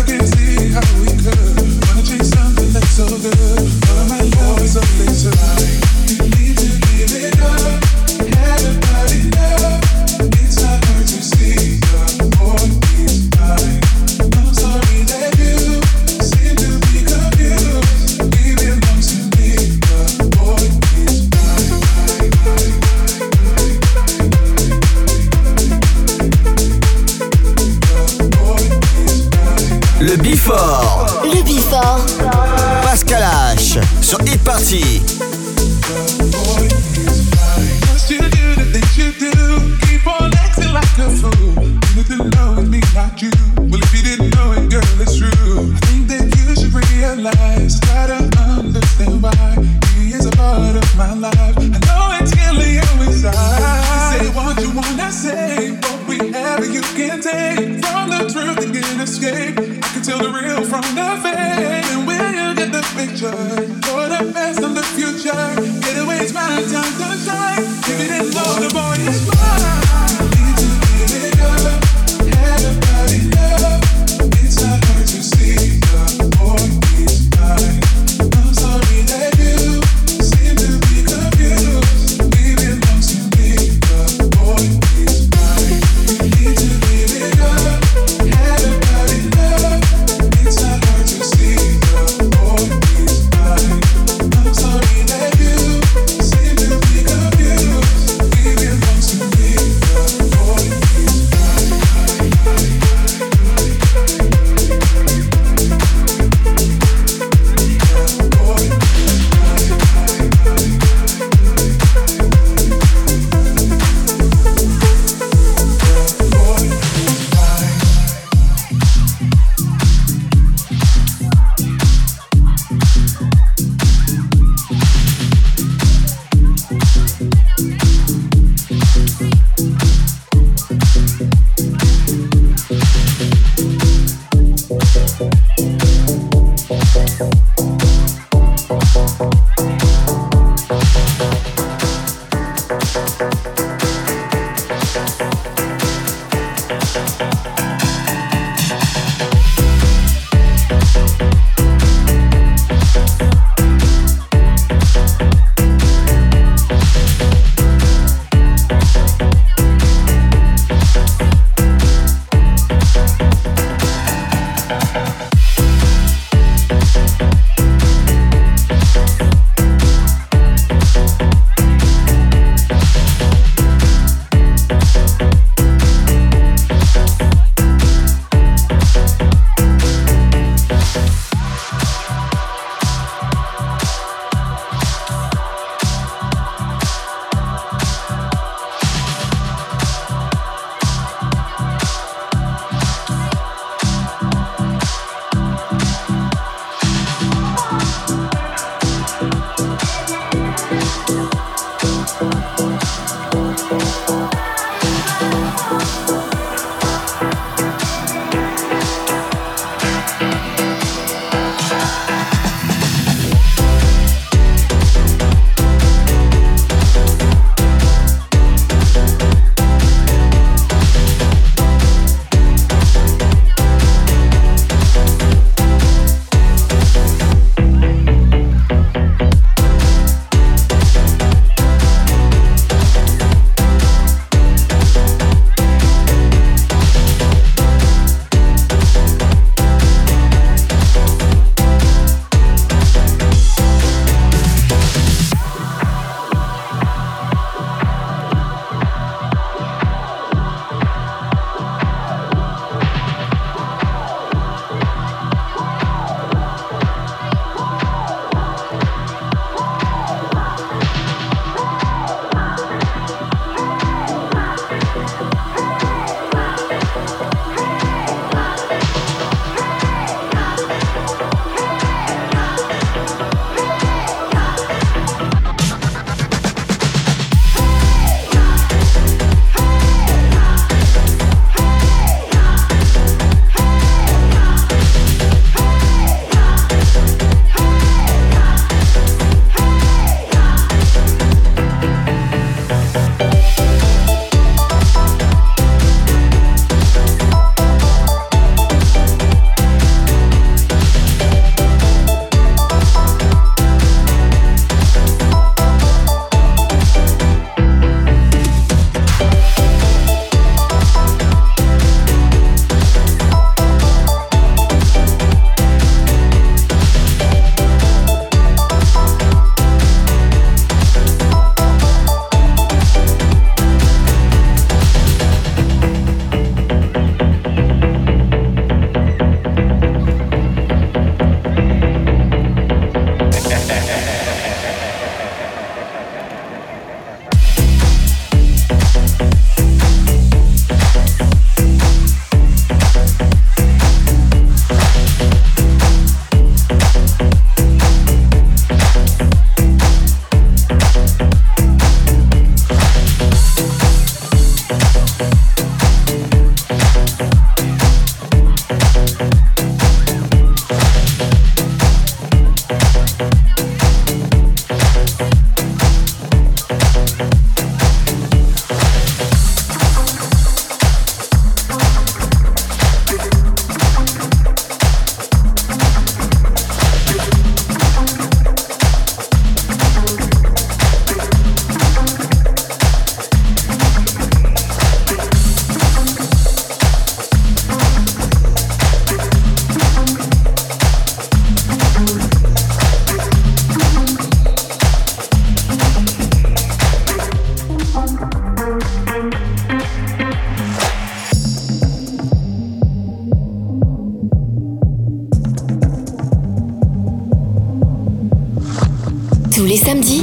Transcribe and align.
I 0.00 0.02
can 0.02 0.18
tell 0.18 0.39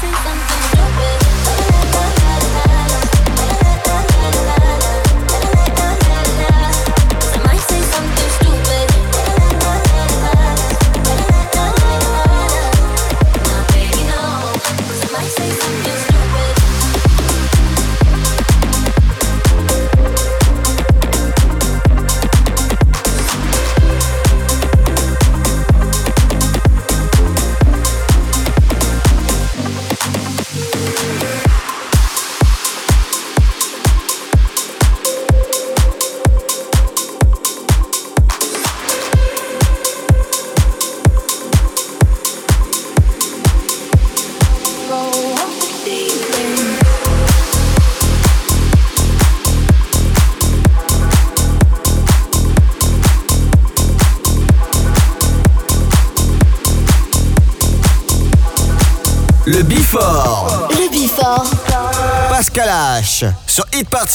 say 0.00 0.12
something 0.12 0.62
stupid. 0.70 1.27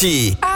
Party. 0.04 0.53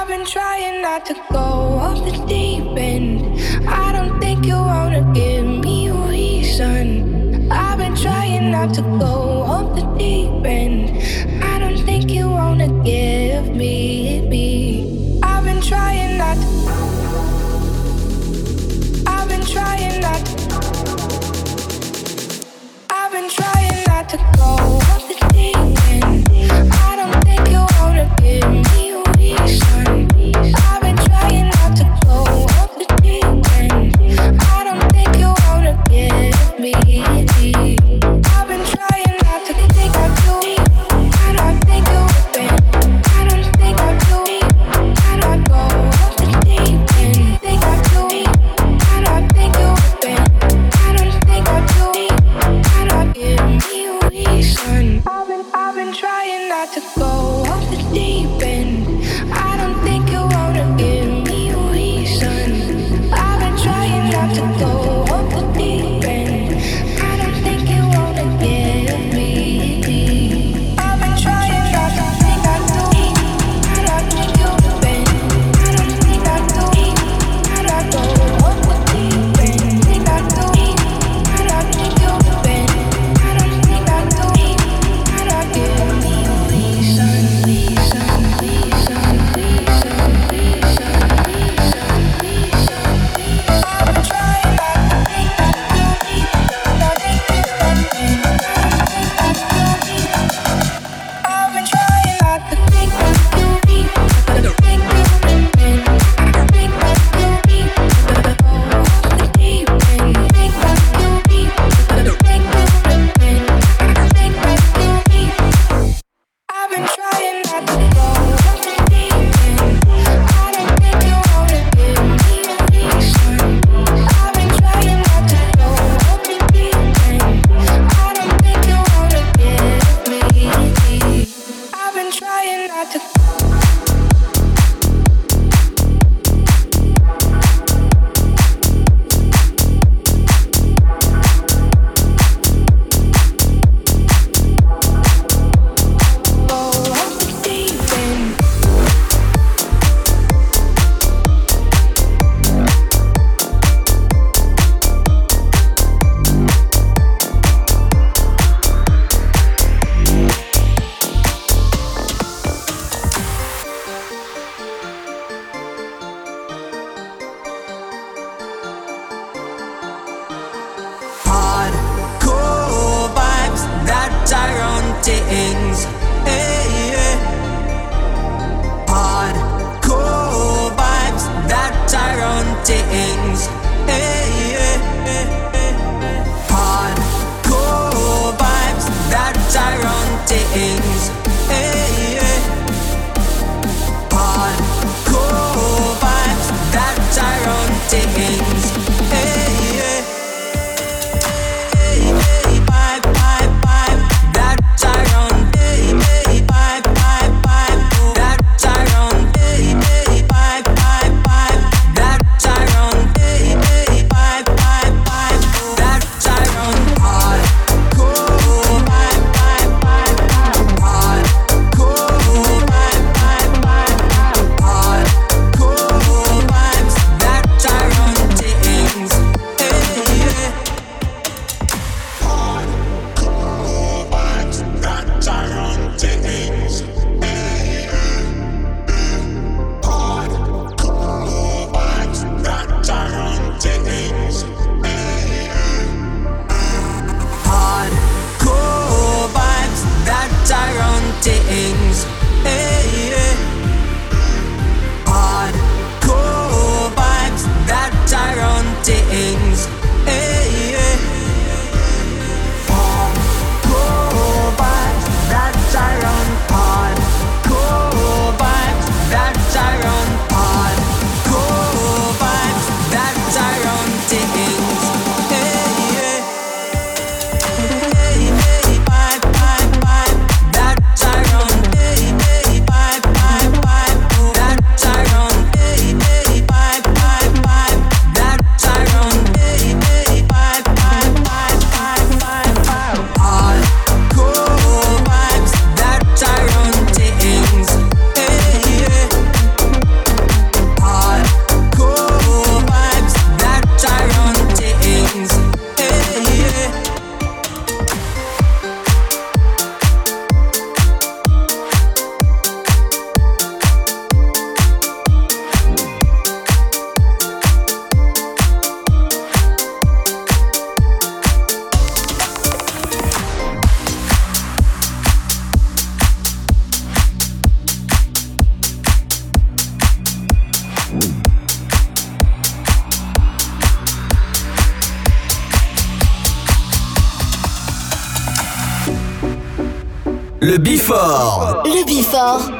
Before. 340.68 341.64
Le 341.64 341.86
Before. 341.86 342.52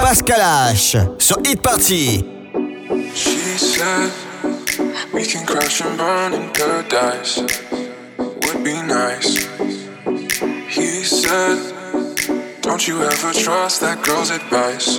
Pascal 0.00 0.72
H. 0.72 0.96
Sur 1.18 1.36
Hit 1.44 1.60
Party. 1.60 2.24
She 3.14 3.58
said, 3.58 4.10
we 5.12 5.26
can 5.26 5.44
crash 5.44 5.82
and 5.82 5.98
burn 5.98 6.32
in 6.32 6.50
paradise. 6.54 7.42
Would 8.16 8.64
be 8.64 8.80
nice. 8.80 9.44
He 10.70 11.04
said, 11.04 11.58
don't 12.62 12.88
you 12.88 13.02
ever 13.02 13.34
trust 13.34 13.82
that 13.82 14.02
girl's 14.02 14.30
advice. 14.30 14.96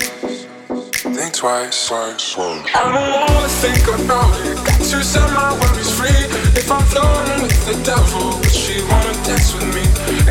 Think 1.18 1.34
twice. 1.34 1.88
twice, 1.88 2.34
twice. 2.34 2.62
I 2.76 2.94
don't 2.94 3.34
wanna 3.34 3.48
think 3.48 3.88
about 3.88 4.40
it 4.46 4.75
to 4.92 5.04
set 5.04 5.28
my 5.34 5.52
worries 5.60 5.90
free. 5.98 6.10
If 6.54 6.72
I'm 6.72 6.84
floating 6.86 7.42
with 7.42 7.66
the 7.66 7.74
devil, 7.84 8.38
would 8.38 8.52
she 8.52 8.84
wanna 8.84 9.14
dance 9.26 9.54
with 9.54 9.74
me? 9.74 9.82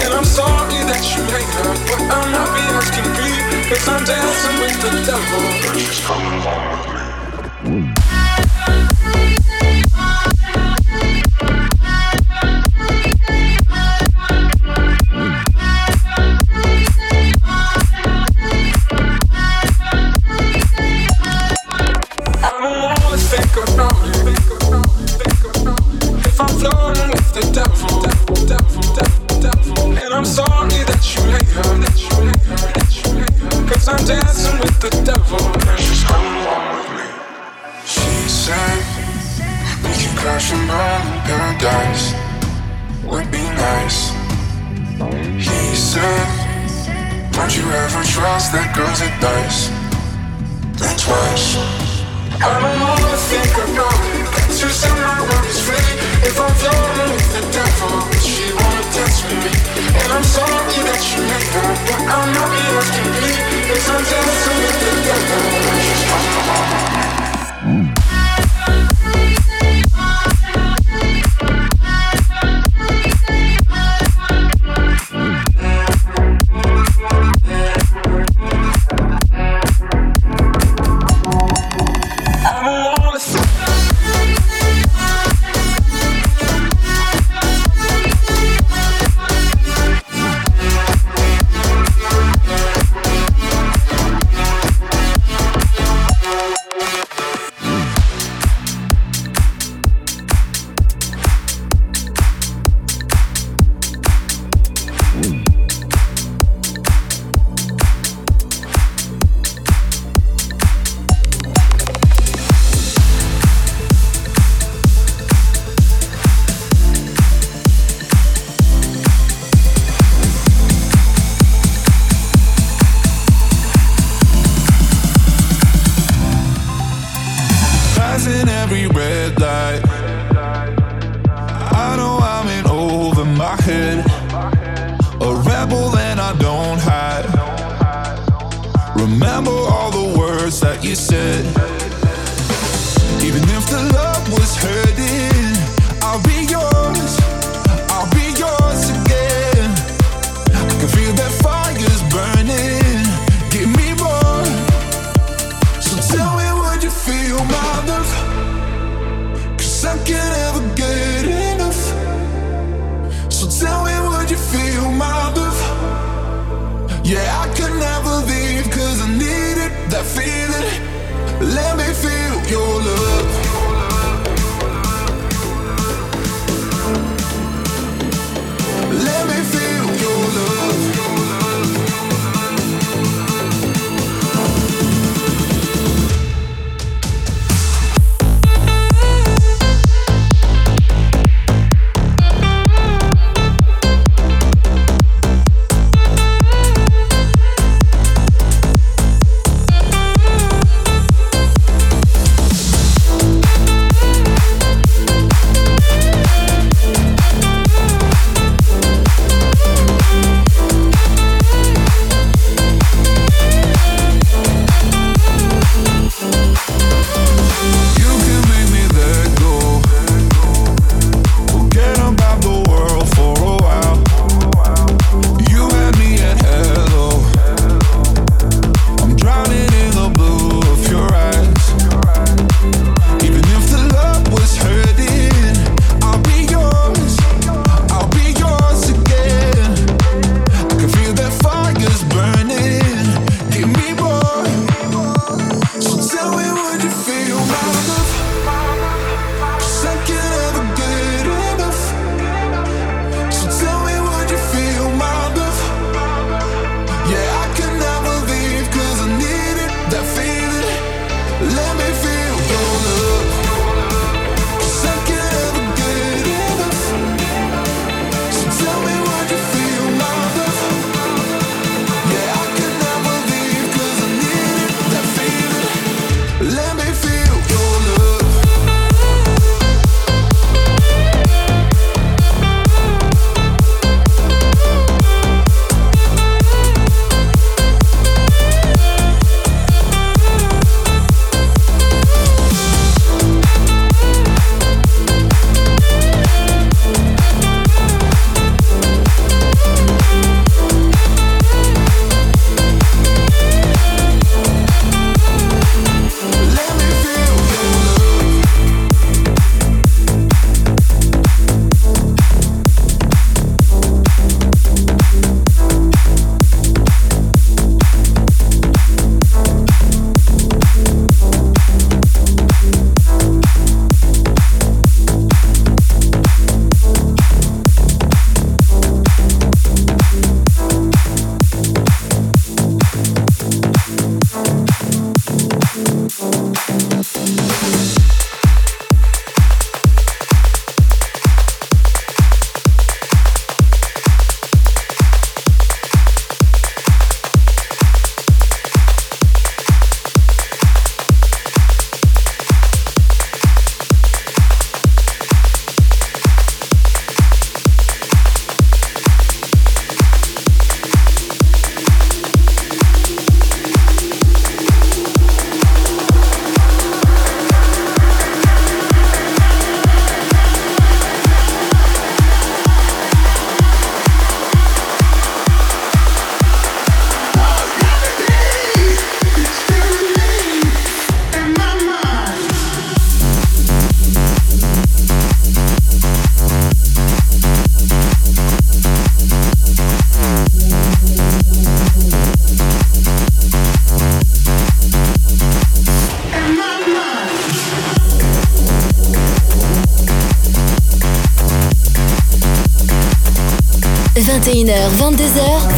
And 0.01 0.14
I'm 0.14 0.25
sorry 0.25 0.79
that 0.90 1.03
you 1.11 1.23
hate 1.35 1.55
her, 1.59 1.75
but 1.88 2.01
I'm 2.14 2.31
happy 2.31 2.64
as 2.79 2.90
can 2.95 3.09
be. 3.19 3.31
Cause 3.69 3.88
I'm 3.88 4.05
dancing 4.05 4.57
with 4.61 4.79
the 4.81 4.93
devil. 5.11 5.43
She's 5.75 6.01
coming 6.07 6.38
with 6.38 6.95
me. 6.95 7.04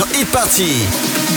Sur 0.00 0.08
Hit 0.18 1.29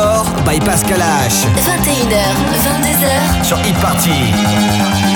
Before 0.00 0.24
by 0.46 0.58
Pascal 0.58 0.98
H. 0.98 1.44
21h, 1.60 2.24
22h. 2.64 3.44
Sur 3.44 3.58
Hit 3.58 3.76
Party. 3.82 5.09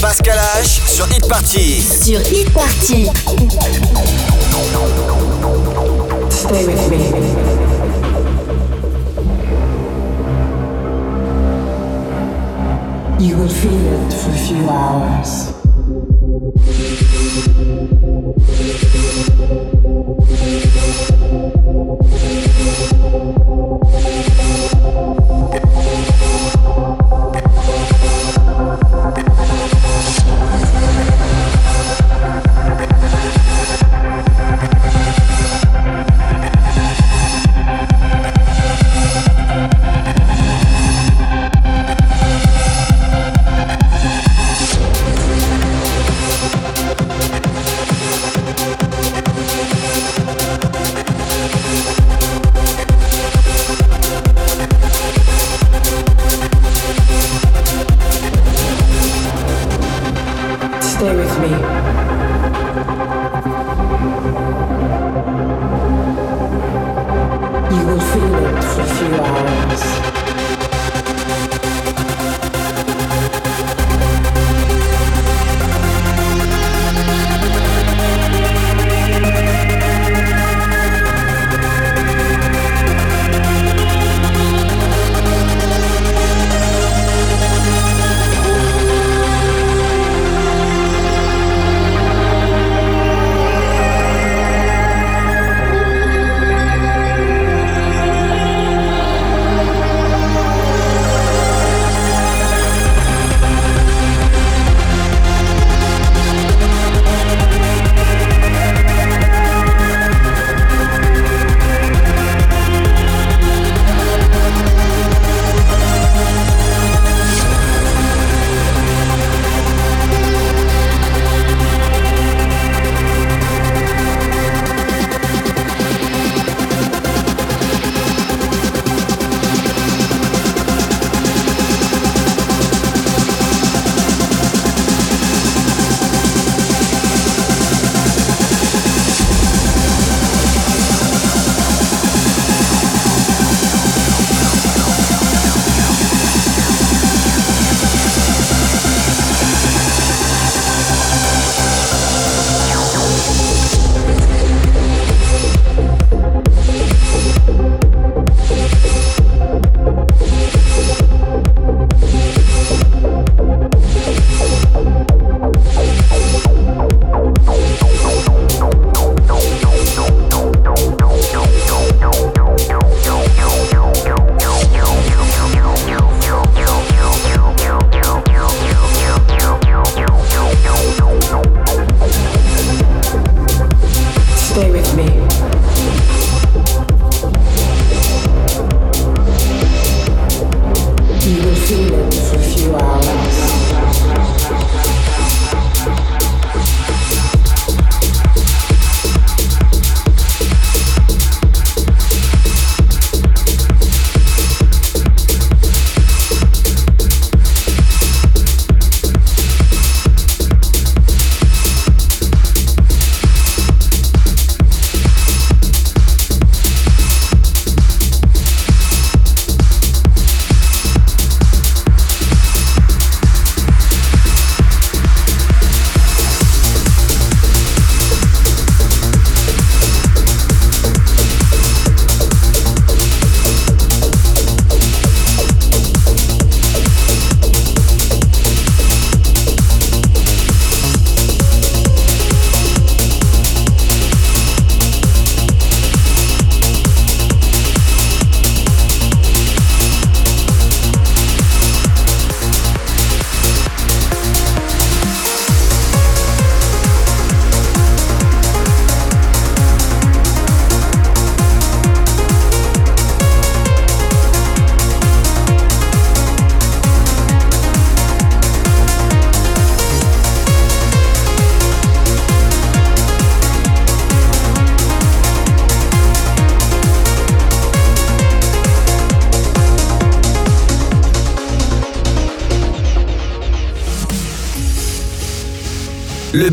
Pascal 0.00 0.38
H 0.38 0.80
sur 0.86 1.06
Hit 1.10 1.26
Party. 1.28 1.82
Sur 1.82 2.20
Hit 2.20 2.52
Party. 2.52 3.08
Stay 6.30 6.66
with 6.66 6.88
me. 6.88 7.54
You 13.18 13.36
will 13.36 13.48
feel 13.48 13.72
it 13.72 14.12
for 14.12 14.30
a 14.30 14.38
few 14.38 14.68
hours. 14.68 15.43